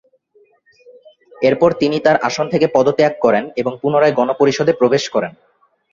এরপর 1.41 1.69
তিনি 1.73 1.97
তাঁর 1.99 2.17
আসন 2.27 2.45
থেকে 2.49 2.67
পদত্যাগ 2.67 3.13
করেন 3.21 3.43
এবং 3.57 3.73
পুনরায় 3.81 4.17
গণপরিষদে 4.19 4.73
প্রবেশ 4.73 5.03
করেন। 5.09 5.31